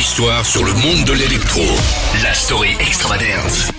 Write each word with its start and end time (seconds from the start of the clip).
histoire 0.00 0.46
sur 0.46 0.64
le 0.64 0.72
monde 0.72 1.04
de 1.04 1.12
l'électro. 1.12 1.60
La 2.22 2.32
story 2.32 2.70
extravagance. 2.80 3.70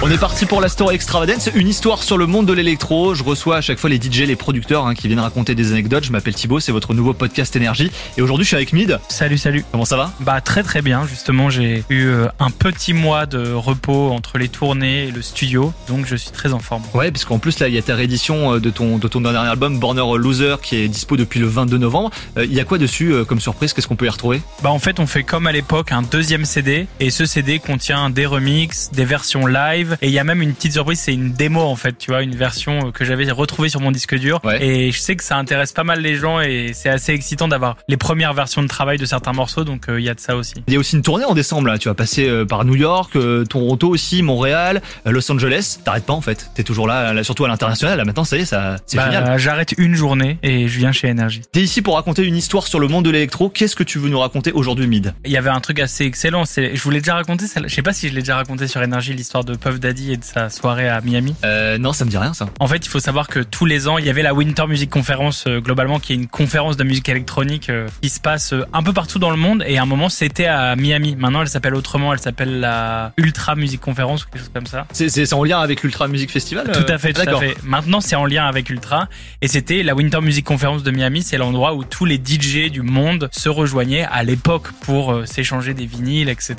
On 0.00 0.10
est 0.10 0.18
parti 0.18 0.46
pour 0.46 0.60
la 0.60 0.68
story 0.68 0.94
extravagance, 0.94 1.50
une 1.54 1.66
histoire 1.68 2.02
sur 2.04 2.18
le 2.18 2.26
monde 2.26 2.46
de 2.46 2.52
l'électro. 2.52 3.14
Je 3.14 3.24
reçois 3.24 3.56
à 3.56 3.60
chaque 3.60 3.78
fois 3.78 3.90
les 3.90 3.96
DJ, 4.00 4.20
les 4.20 4.36
producteurs 4.36 4.86
hein, 4.86 4.94
qui 4.94 5.08
viennent 5.08 5.18
raconter 5.18 5.54
des 5.56 5.72
anecdotes. 5.72 6.04
Je 6.04 6.12
m'appelle 6.12 6.34
Thibaut, 6.34 6.60
c'est 6.60 6.70
votre 6.72 6.94
nouveau 6.94 7.14
podcast 7.14 7.56
énergie. 7.56 7.90
Et 8.16 8.22
aujourd'hui, 8.22 8.44
je 8.44 8.48
suis 8.48 8.56
avec 8.56 8.72
Mid. 8.72 8.98
Salut, 9.08 9.38
salut. 9.38 9.64
Comment 9.72 9.84
ça 9.84 9.96
va? 9.96 10.12
Bah 10.20 10.40
très 10.40 10.62
très 10.62 10.82
bien. 10.82 11.04
Justement, 11.06 11.50
j'ai 11.50 11.82
eu 11.88 12.06
euh, 12.06 12.28
un 12.38 12.50
petit 12.50 12.92
mois 12.92 13.26
de 13.26 13.52
repos 13.52 14.10
entre 14.10 14.38
les 14.38 14.48
tournées 14.48 15.08
et 15.08 15.10
le 15.10 15.20
studio, 15.22 15.72
donc 15.88 16.06
je 16.06 16.14
suis 16.16 16.30
très 16.30 16.52
en 16.52 16.60
forme. 16.60 16.82
Ouais, 16.94 17.10
parce 17.10 17.24
qu'en 17.24 17.38
plus 17.38 17.58
là, 17.58 17.68
il 17.68 17.74
y 17.74 17.78
a 17.78 17.82
ta 17.82 17.94
réédition 17.96 18.54
euh, 18.54 18.60
de 18.60 18.70
ton 18.70 18.98
de 18.98 19.08
ton 19.08 19.20
dernier 19.20 19.48
album, 19.48 19.78
Borner 19.78 20.04
Loser, 20.16 20.56
qui 20.62 20.76
est 20.76 20.88
dispo 20.88 21.16
depuis 21.16 21.40
le 21.40 21.46
22 21.46 21.76
novembre. 21.78 22.10
Euh, 22.36 22.44
Il 22.44 22.54
y 22.54 22.60
a 22.60 22.64
quoi 22.64 22.78
dessus 22.78 23.12
euh, 23.12 23.24
comme 23.24 23.40
surprise? 23.40 23.72
Qu'est-ce 23.72 23.88
qu'on 23.88 23.96
peut 23.96 24.06
y 24.06 24.10
retrouver? 24.10 24.40
Bah 24.62 24.70
en 24.70 24.78
fait, 24.78 25.00
on 25.00 25.06
fait 25.08 25.24
comme 25.24 25.46
à 25.48 25.52
l'époque 25.52 25.90
un 25.92 26.02
deuxième 26.02 26.44
CD 26.44 26.86
et 27.00 27.10
ce 27.10 27.26
CD 27.26 27.58
contient 27.58 28.10
des 28.10 28.26
remixes, 28.26 28.90
des 28.92 29.04
versions 29.04 29.46
live 29.46 29.67
et 29.76 30.06
il 30.08 30.10
y 30.10 30.18
a 30.18 30.24
même 30.24 30.42
une 30.42 30.54
petite 30.54 30.72
surprise, 30.72 30.98
c'est 31.00 31.14
une 31.14 31.32
démo 31.32 31.60
en 31.60 31.76
fait, 31.76 31.96
tu 31.98 32.10
vois, 32.10 32.22
une 32.22 32.34
version 32.34 32.90
que 32.92 33.04
j'avais 33.04 33.30
retrouvée 33.30 33.68
sur 33.68 33.80
mon 33.80 33.90
disque 33.92 34.16
dur 34.18 34.40
Ouais. 34.44 34.64
et 34.64 34.92
je 34.92 34.98
sais 34.98 35.16
que 35.16 35.24
ça 35.24 35.36
intéresse 35.36 35.72
pas 35.72 35.84
mal 35.84 36.00
les 36.00 36.16
gens 36.16 36.40
et 36.40 36.70
c'est 36.74 36.88
assez 36.88 37.12
excitant 37.12 37.48
d'avoir 37.48 37.76
les 37.88 37.96
premières 37.96 38.32
versions 38.34 38.62
de 38.62 38.68
travail 38.68 38.98
de 38.98 39.04
certains 39.04 39.32
morceaux 39.32 39.64
donc 39.64 39.88
euh, 39.88 40.00
il 40.00 40.04
y 40.04 40.08
a 40.08 40.14
de 40.14 40.20
ça 40.20 40.36
aussi. 40.36 40.54
Il 40.66 40.72
y 40.72 40.76
a 40.76 40.78
aussi 40.80 40.96
une 40.96 41.02
tournée 41.02 41.24
en 41.24 41.34
décembre 41.34 41.68
là. 41.68 41.78
Tu 41.78 41.88
vas 41.88 41.94
passer 41.94 42.28
euh, 42.28 42.44
par 42.44 42.64
New 42.64 42.76
York, 42.76 43.14
euh, 43.16 43.44
Toronto 43.44 43.88
aussi, 43.88 44.22
Montréal, 44.22 44.80
euh, 45.06 45.10
Los 45.10 45.30
Angeles. 45.30 45.78
T'arrêtes 45.84 46.04
pas 46.06 46.12
en 46.12 46.20
fait. 46.20 46.50
T'es 46.54 46.62
toujours 46.62 46.86
là, 46.88 47.12
là, 47.12 47.24
surtout 47.24 47.44
à 47.44 47.48
l'international. 47.48 47.98
Là 47.98 48.04
maintenant, 48.04 48.24
ça 48.24 48.36
y 48.36 48.40
est, 48.40 48.44
ça 48.44 48.76
c'est 48.86 48.96
Bah, 48.96 49.10
génial. 49.10 49.38
J'arrête 49.38 49.74
une 49.78 49.94
journée 49.94 50.38
et 50.42 50.68
je 50.68 50.78
viens 50.78 50.92
chez 50.92 51.10
Energy. 51.10 51.42
T'es 51.52 51.60
ici 51.60 51.82
pour 51.82 51.94
raconter 51.96 52.24
une 52.24 52.36
histoire 52.36 52.66
sur 52.66 52.80
le 52.80 52.88
monde 52.88 53.04
de 53.04 53.10
l'électro. 53.10 53.48
Qu'est-ce 53.50 53.76
que 53.76 53.82
tu 53.84 53.98
veux 53.98 54.08
nous 54.08 54.18
raconter 54.20 54.52
aujourd'hui, 54.52 54.86
Mid? 54.86 55.14
Il 55.24 55.30
y 55.32 55.36
avait 55.36 55.50
un 55.50 55.60
truc 55.60 55.80
assez 55.80 56.04
excellent. 56.04 56.44
Je 56.44 56.80
vous 56.82 56.90
l'ai 56.90 57.00
déjà 57.00 57.14
raconté. 57.14 57.46
Je 57.66 57.74
sais 57.74 57.82
pas 57.82 57.92
si 57.92 58.08
je 58.08 58.14
l'ai 58.14 58.20
déjà 58.20 58.36
raconté 58.36 58.66
sur 58.68 58.82
Énergie 58.82 59.12
l'histoire 59.14 59.44
de 59.44 59.54
Puff 59.58 59.80
Daddy 59.80 60.12
et 60.12 60.16
de 60.16 60.24
sa 60.24 60.50
soirée 60.50 60.88
à 60.88 61.00
Miami. 61.00 61.34
euh, 61.44 61.78
Non, 61.78 61.92
ça 61.92 62.04
me 62.04 62.10
dit 62.10 62.16
rien 62.18 62.34
ça. 62.34 62.46
En 62.60 62.66
fait, 62.66 62.84
il 62.84 62.88
faut 62.88 63.00
savoir 63.00 63.28
que 63.28 63.40
tous 63.40 63.66
les 63.66 63.88
ans, 63.88 63.98
il 63.98 64.06
y 64.06 64.10
avait 64.10 64.22
la 64.22 64.34
Winter 64.34 64.66
Music 64.66 64.88
Conference 64.90 65.44
euh, 65.46 65.60
globalement, 65.60 65.98
qui 66.00 66.12
est 66.12 66.16
une 66.16 66.26
conférence 66.28 66.76
de 66.76 66.84
musique 66.84 67.08
électronique 67.08 67.70
euh, 67.70 67.88
qui 68.02 68.08
se 68.08 68.20
passe 68.20 68.54
un 68.72 68.82
peu 68.82 68.92
partout 68.92 69.18
dans 69.18 69.30
le 69.30 69.36
monde. 69.36 69.64
Et 69.66 69.78
à 69.78 69.82
un 69.82 69.86
moment, 69.86 70.08
c'était 70.08 70.46
à 70.46 70.76
Miami. 70.76 71.16
Maintenant, 71.16 71.42
elle 71.42 71.48
s'appelle 71.48 71.74
autrement. 71.74 72.12
Elle 72.12 72.20
s'appelle 72.20 72.60
la 72.60 73.12
Ultra 73.16 73.54
Music 73.56 73.80
Conference 73.80 74.24
ou 74.24 74.28
quelque 74.28 74.40
chose 74.40 74.50
comme 74.54 74.66
ça. 74.66 74.86
C'est 74.92 75.32
en 75.32 75.44
lien 75.44 75.60
avec 75.60 75.82
l'Ultra 75.82 76.08
Music 76.08 76.30
Festival 76.30 76.70
Tout 76.72 76.90
à 76.92 76.98
fait, 76.98 77.12
tout 77.12 77.20
à 77.20 77.24
D'accord. 77.24 77.40
fait. 77.40 77.56
Maintenant, 77.64 78.00
c'est 78.00 78.16
en 78.16 78.26
lien 78.26 78.46
avec 78.46 78.70
Ultra. 78.70 79.08
Et 79.42 79.48
c'était 79.48 79.82
la 79.82 79.94
Winter 79.94 80.20
Music 80.20 80.44
Conference 80.44 80.82
de 80.82 80.90
Miami. 80.90 81.22
C'est 81.22 81.38
l'endroit 81.38 81.74
où 81.74 81.84
tous 81.84 82.04
les 82.04 82.16
DJ 82.16 82.70
du 82.70 82.82
monde 82.82 83.28
se 83.32 83.48
rejoignaient 83.48 84.06
à 84.10 84.22
l'époque 84.22 84.68
pour 84.82 85.22
s'échanger 85.26 85.74
des 85.74 85.86
vinyles, 85.86 86.28
etc. 86.28 86.56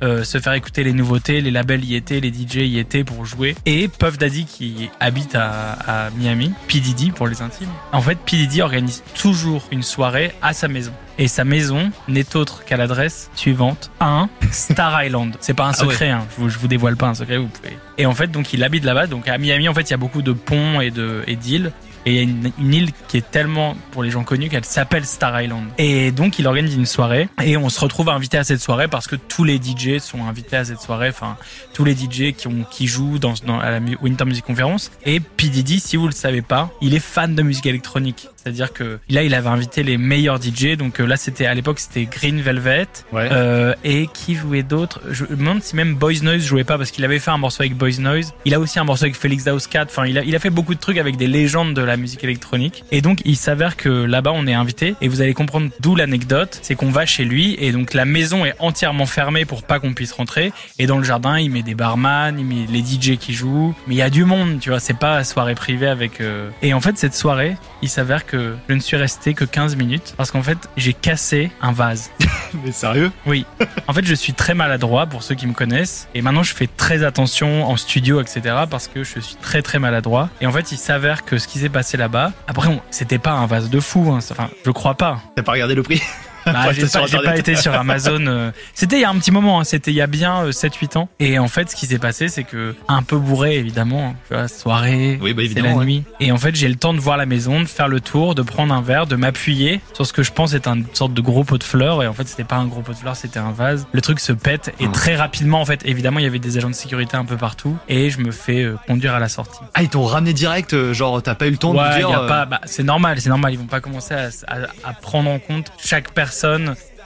se 0.00 0.38
faire 0.40 0.52
écouter 0.54 0.82
les 0.84 0.92
nouveautés. 0.92 1.40
Les 1.40 1.50
labels 1.50 1.84
y 1.84 1.94
étaient, 1.94 2.20
les 2.20 2.30
DJ 2.32 2.56
y 2.68 2.78
étaient 2.78 3.04
pour 3.04 3.24
jouer. 3.24 3.54
Et 3.66 3.88
Puff 3.88 4.18
Daddy, 4.18 4.44
qui 4.46 4.90
habite 5.00 5.34
à, 5.34 6.06
à 6.06 6.10
Miami, 6.10 6.52
P. 6.68 6.80
Diddy 6.80 7.10
pour 7.10 7.26
les 7.28 7.42
intimes. 7.42 7.68
En 7.92 8.00
fait, 8.00 8.16
P. 8.18 8.36
Diddy 8.36 8.62
organise 8.62 9.02
toujours 9.14 9.64
une 9.70 9.82
soirée 9.82 10.32
à 10.42 10.52
sa 10.52 10.68
maison. 10.68 10.92
Et 11.18 11.28
sa 11.28 11.44
maison 11.44 11.90
n'est 12.08 12.36
autre 12.36 12.64
qu'à 12.64 12.76
l'adresse 12.78 13.30
suivante 13.34 13.90
1 14.00 14.28
Star 14.50 15.04
Island. 15.04 15.36
C'est 15.40 15.52
pas 15.54 15.64
un 15.66 15.72
Ah 15.78 15.84
ouais. 15.84 15.90
secret, 15.92 16.08
hein. 16.10 16.26
je, 16.36 16.40
vous, 16.42 16.48
je 16.48 16.58
vous 16.58 16.68
dévoile 16.68 16.96
pas 16.96 17.08
un 17.08 17.14
secret, 17.14 17.36
vous 17.36 17.48
pouvez. 17.48 17.76
Et 17.98 18.06
en 18.06 18.14
fait, 18.14 18.28
donc 18.30 18.52
il 18.54 18.64
habite 18.64 18.84
là-bas. 18.84 19.06
Donc 19.06 19.28
à 19.28 19.36
Miami, 19.38 19.68
en 19.68 19.74
fait, 19.74 19.82
il 19.82 19.90
y 19.90 19.94
a 19.94 19.98
beaucoup 19.98 20.22
de 20.22 20.32
ponts 20.32 20.80
et 20.80 20.90
de 20.90 21.22
et 21.26 21.36
d'îles. 21.36 21.72
Et 22.04 22.10
il 22.10 22.16
y 22.16 22.18
a 22.18 22.22
une, 22.22 22.74
île 22.74 22.90
qui 23.08 23.16
est 23.16 23.30
tellement, 23.30 23.76
pour 23.92 24.02
les 24.02 24.10
gens 24.10 24.24
connus, 24.24 24.48
qu'elle 24.48 24.64
s'appelle 24.64 25.04
Star 25.04 25.40
Island. 25.40 25.66
Et 25.78 26.10
donc, 26.10 26.38
il 26.38 26.46
organise 26.46 26.74
une 26.74 26.86
soirée. 26.86 27.28
Et 27.42 27.56
on 27.56 27.68
se 27.68 27.80
retrouve 27.80 28.08
invité 28.08 28.38
à 28.38 28.44
cette 28.44 28.60
soirée 28.60 28.88
parce 28.88 29.06
que 29.06 29.16
tous 29.16 29.44
les 29.44 29.56
DJ 29.56 29.98
sont 29.98 30.24
invités 30.24 30.56
à 30.56 30.64
cette 30.64 30.80
soirée. 30.80 31.08
Enfin, 31.08 31.36
tous 31.72 31.84
les 31.84 31.94
DJ 31.94 32.34
qui, 32.70 32.86
jouent 32.86 33.18
à 33.62 33.70
la 33.70 33.80
Winter 34.00 34.24
Music 34.24 34.44
Conference. 34.44 34.90
Et 35.04 35.20
P. 35.20 35.50
Si 35.78 35.96
vous 35.96 36.06
le 36.06 36.12
savez 36.12 36.42
pas, 36.42 36.70
il 36.80 36.94
est 36.94 37.00
fan 37.00 37.34
de 37.34 37.42
musique 37.42 37.66
électronique. 37.66 38.28
C'est-à-dire 38.42 38.72
que 38.72 38.98
là, 39.08 39.22
il 39.22 39.34
avait 39.34 39.48
invité 39.48 39.82
les 39.82 39.96
meilleurs 39.96 40.40
DJ. 40.42 40.76
Donc 40.76 41.00
euh, 41.00 41.06
là, 41.06 41.16
c'était 41.16 41.46
à 41.46 41.54
l'époque, 41.54 41.78
c'était 41.78 42.04
Green 42.06 42.40
Velvet. 42.40 42.86
Ouais. 43.12 43.28
Euh, 43.30 43.74
et 43.84 44.08
qui 44.12 44.34
jouait 44.34 44.62
d'autres 44.62 45.00
Je 45.10 45.24
me 45.24 45.36
demande 45.36 45.62
si 45.62 45.76
même 45.76 45.94
Boys 45.94 46.20
Noise 46.22 46.44
jouait 46.44 46.64
pas 46.64 46.78
parce 46.78 46.90
qu'il 46.90 47.04
avait 47.04 47.18
fait 47.18 47.30
un 47.30 47.38
morceau 47.38 47.62
avec 47.62 47.74
Boys 47.76 47.98
Noise. 48.00 48.34
Il 48.44 48.54
a 48.54 48.60
aussi 48.60 48.78
un 48.78 48.84
morceau 48.84 49.04
avec 49.04 49.16
Felix 49.16 49.44
Dauskat. 49.44 49.84
Enfin, 49.84 50.06
il 50.06 50.18
a, 50.18 50.24
il 50.24 50.34
a 50.34 50.38
fait 50.38 50.50
beaucoup 50.50 50.74
de 50.74 50.80
trucs 50.80 50.98
avec 50.98 51.16
des 51.16 51.26
légendes 51.26 51.74
de 51.74 51.82
la 51.82 51.96
musique 51.96 52.24
électronique. 52.24 52.84
Et 52.90 53.00
donc, 53.00 53.20
il 53.24 53.36
s'avère 53.36 53.76
que 53.76 53.88
là-bas, 53.88 54.32
on 54.34 54.46
est 54.46 54.54
invité. 54.54 54.94
Et 55.00 55.08
vous 55.08 55.20
allez 55.20 55.34
comprendre 55.34 55.70
d'où 55.80 55.94
l'anecdote. 55.94 56.58
C'est 56.62 56.74
qu'on 56.74 56.90
va 56.90 57.06
chez 57.06 57.24
lui 57.24 57.56
et 57.60 57.72
donc 57.72 57.94
la 57.94 58.04
maison 58.04 58.44
est 58.44 58.54
entièrement 58.58 59.06
fermée 59.06 59.44
pour 59.44 59.62
pas 59.62 59.78
qu'on 59.78 59.94
puisse 59.94 60.12
rentrer. 60.12 60.52
Et 60.78 60.86
dans 60.86 60.98
le 60.98 61.04
jardin, 61.04 61.38
il 61.38 61.50
met 61.50 61.62
des 61.62 61.74
barman, 61.74 62.38
il 62.38 62.44
met 62.44 62.66
les 62.70 62.80
DJ 62.80 63.16
qui 63.18 63.32
jouent. 63.34 63.74
Mais 63.86 63.94
il 63.94 63.98
y 63.98 64.02
a 64.02 64.10
du 64.10 64.24
monde, 64.24 64.58
tu 64.60 64.70
vois. 64.70 64.80
C'est 64.80 64.98
pas 64.98 65.22
soirée 65.24 65.54
privée 65.54 65.86
avec. 65.86 66.20
euh, 66.20 66.50
Et 66.62 66.74
en 66.74 66.80
fait, 66.80 66.98
cette 66.98 67.14
soirée, 67.14 67.56
il 67.82 67.88
s'avère 67.88 68.26
que 68.26 68.31
je 68.68 68.74
ne 68.74 68.80
suis 68.80 68.96
resté 68.96 69.34
que 69.34 69.44
15 69.44 69.76
minutes 69.76 70.14
parce 70.16 70.30
qu'en 70.30 70.42
fait, 70.42 70.58
j'ai 70.76 70.92
cassé 70.92 71.50
un 71.60 71.72
vase. 71.72 72.10
Mais 72.64 72.72
sérieux? 72.72 73.10
Oui. 73.26 73.46
En 73.88 73.92
fait, 73.92 74.04
je 74.04 74.14
suis 74.14 74.32
très 74.34 74.54
maladroit 74.54 75.06
pour 75.06 75.22
ceux 75.22 75.34
qui 75.34 75.46
me 75.46 75.54
connaissent. 75.54 76.08
Et 76.14 76.22
maintenant, 76.22 76.42
je 76.42 76.54
fais 76.54 76.66
très 76.68 77.04
attention 77.04 77.64
en 77.64 77.76
studio, 77.76 78.20
etc. 78.20 78.56
parce 78.70 78.88
que 78.88 79.04
je 79.04 79.20
suis 79.20 79.36
très 79.36 79.62
très 79.62 79.78
maladroit. 79.78 80.28
Et 80.40 80.46
en 80.46 80.52
fait, 80.52 80.72
il 80.72 80.78
s'avère 80.78 81.24
que 81.24 81.38
ce 81.38 81.48
qui 81.48 81.58
s'est 81.58 81.68
passé 81.68 81.96
là-bas, 81.96 82.32
après, 82.48 82.68
on- 82.68 82.80
c'était 82.90 83.18
pas 83.18 83.32
un 83.32 83.46
vase 83.46 83.70
de 83.70 83.80
fou. 83.80 84.10
hein. 84.12 84.18
Enfin, 84.30 84.48
je 84.64 84.70
crois 84.70 84.94
pas. 84.94 85.20
T'as 85.36 85.42
pas 85.42 85.52
regardé 85.52 85.74
le 85.74 85.82
prix? 85.82 86.02
Bah, 86.46 86.72
j'ai 86.72 86.86
pas, 87.22 87.36
été 87.36 87.56
sur 87.56 87.72
Amazon. 87.78 88.26
euh. 88.26 88.50
C'était 88.74 88.96
il 88.96 89.00
y 89.02 89.04
a 89.04 89.10
un 89.10 89.18
petit 89.18 89.30
moment, 89.30 89.60
hein. 89.60 89.64
c'était 89.64 89.90
il 89.90 89.94
y 89.96 90.00
a 90.00 90.06
bien 90.06 90.46
7-8 90.50 90.98
ans. 90.98 91.08
Et 91.20 91.38
en 91.38 91.48
fait, 91.48 91.70
ce 91.70 91.76
qui 91.76 91.86
s'est 91.86 91.98
passé, 91.98 92.28
c'est 92.28 92.44
que 92.44 92.74
un 92.88 93.02
peu 93.02 93.16
bourré, 93.16 93.56
évidemment, 93.56 94.08
hein. 94.10 94.14
tu 94.28 94.34
vois, 94.34 94.48
soirée, 94.48 95.18
Oui, 95.22 95.34
bah, 95.34 95.42
c'est 95.52 95.60
la 95.60 95.74
ouais. 95.74 95.84
nuit. 95.84 96.04
Et 96.20 96.32
en 96.32 96.38
fait, 96.38 96.54
j'ai 96.54 96.68
le 96.68 96.76
temps 96.76 96.94
de 96.94 97.00
voir 97.00 97.16
la 97.16 97.26
maison, 97.26 97.60
de 97.60 97.66
faire 97.66 97.88
le 97.88 98.00
tour, 98.00 98.34
de 98.34 98.42
prendre 98.42 98.74
un 98.74 98.82
verre, 98.82 99.06
de 99.06 99.16
m'appuyer 99.16 99.80
sur 99.92 100.06
ce 100.06 100.12
que 100.12 100.22
je 100.22 100.32
pense 100.32 100.54
est 100.54 100.66
une 100.66 100.84
sorte 100.92 101.14
de 101.14 101.20
gros 101.20 101.44
pot 101.44 101.58
de 101.58 101.64
fleurs. 101.64 102.02
Et 102.02 102.06
en 102.06 102.12
fait, 102.12 102.26
c'était 102.28 102.44
pas 102.44 102.56
un 102.56 102.66
gros 102.66 102.80
pot 102.80 102.92
de 102.92 102.98
fleurs, 102.98 103.16
c'était 103.16 103.38
un 103.38 103.52
vase. 103.52 103.86
Le 103.92 104.00
truc 104.00 104.20
se 104.20 104.32
pète 104.32 104.72
et 104.80 104.86
Mmh. 104.88 104.92
très 104.92 105.16
rapidement, 105.16 105.60
en 105.60 105.64
fait, 105.64 105.80
évidemment, 105.84 106.18
il 106.18 106.24
y 106.24 106.26
avait 106.26 106.38
des 106.38 106.56
agents 106.58 106.70
de 106.70 106.74
sécurité 106.74 107.16
un 107.16 107.24
peu 107.24 107.36
partout. 107.36 107.76
Et 107.88 108.10
je 108.10 108.18
me 108.18 108.30
fais 108.32 108.62
euh, 108.62 108.76
conduire 108.86 109.14
à 109.14 109.20
la 109.20 109.28
sortie. 109.28 109.58
Ah, 109.74 109.82
ils 109.82 109.88
t'ont 109.88 110.04
ramené 110.04 110.32
direct, 110.32 110.74
euh, 110.74 110.92
genre 110.92 111.22
t'as 111.22 111.34
pas 111.34 111.46
eu 111.46 111.50
le 111.50 111.56
temps 111.56 111.72
de 111.74 111.78
me 111.78 111.96
dire. 111.98 112.08
y 112.10 112.12
a 112.12 112.20
euh, 112.22 112.28
pas, 112.28 112.44
bah, 112.46 112.60
c'est 112.64 112.82
normal, 112.82 113.20
c'est 113.20 113.28
normal. 113.28 113.52
Ils 113.52 113.58
vont 113.58 113.66
pas 113.66 113.80
commencer 113.80 114.14
à, 114.14 114.28
à- 114.48 114.88
à 114.88 114.92
prendre 114.94 115.30
en 115.30 115.38
compte 115.38 115.70
chaque 115.78 116.12
personne. 116.12 116.31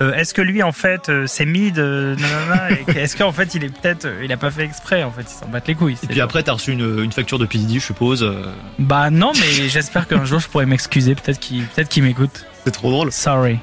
Euh, 0.03 0.13
est-ce 0.13 0.35
que 0.35 0.43
lui, 0.43 0.63
en 0.63 0.73
fait, 0.73 1.09
euh, 1.09 1.27
c'est 1.27 1.47
mid 1.47 1.79
nanana, 1.79 2.71
et 2.71 2.85
que- 2.85 2.99
Est-ce 2.99 3.17
qu'en 3.17 3.33
fait, 3.33 3.55
il 3.55 3.65
est 3.65 3.71
peut-être, 3.71 4.05
euh, 4.05 4.21
il 4.25 4.31
a 4.31 4.37
pas 4.37 4.51
fait 4.51 4.63
exprès. 4.65 5.03
En 5.03 5.11
fait, 5.11 5.23
il 5.23 5.35
s'en 5.41 5.49
battent 5.49 5.69
les 5.69 5.75
couilles. 5.75 5.97
Et 6.03 6.07
puis 6.07 6.21
après, 6.21 6.43
t'as 6.43 6.53
reçu 6.53 6.73
une, 6.73 7.03
une 7.03 7.13
facture 7.13 7.39
de 7.39 7.47
PDD, 7.47 7.75
je 7.81 7.87
suppose. 7.87 8.23
euh, 8.23 8.43
Bah 8.79 9.09
non, 9.11 9.33
mais 9.35 9.69
j'espère 9.71 10.07
qu'un 10.07 10.27
jour 10.27 10.39
je 10.39 10.49
pourrais 10.49 10.67
m'excuser. 10.67 11.15
Peut-être 11.15 11.41
qu'il, 11.41 11.65
peut-être 11.65 11.89
qu'il 11.89 12.03
m'écoute. 12.03 12.45
C'est 12.65 12.73
trop 12.73 12.91
drôle. 12.91 13.11
Sorry. 13.11 13.59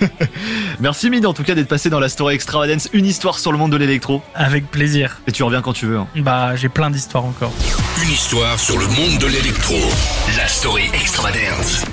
Merci 0.80 1.10
Mid 1.10 1.26
en 1.26 1.32
tout 1.34 1.42
cas 1.42 1.54
d'être 1.54 1.68
passé 1.68 1.90
dans 1.90 2.00
la 2.00 2.08
story 2.08 2.34
extravagance, 2.34 2.88
une 2.92 3.04
histoire 3.06 3.38
sur 3.38 3.52
le 3.52 3.58
monde 3.58 3.72
de 3.72 3.76
l'électro. 3.76 4.22
Avec 4.34 4.70
plaisir. 4.70 5.20
Et 5.26 5.32
tu 5.32 5.42
reviens 5.42 5.60
quand 5.62 5.72
tu 5.72 5.86
veux. 5.86 5.98
hein. 5.98 6.06
Bah, 6.16 6.54
j'ai 6.56 6.68
plein 6.68 6.90
d'histoires 6.90 7.24
encore. 7.24 7.52
Une 8.02 8.10
histoire 8.12 8.58
sur 8.58 8.78
le 8.78 8.86
monde 8.86 9.18
de 9.20 9.26
l'électro. 9.26 9.74
La 10.38 10.46
story 10.48 10.84
extravagance. 10.94 11.84